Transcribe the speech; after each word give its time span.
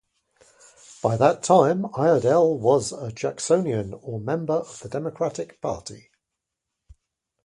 By 1.03 1.15
that 1.17 1.43
time, 1.43 1.85
Iredell 1.93 2.57
was 2.57 2.91
a 2.91 3.11
Jacksonian, 3.11 3.93
or 4.01 4.19
member 4.19 4.53
of 4.55 4.79
the 4.79 4.89
Democratic 4.89 5.61
Party. 5.61 6.09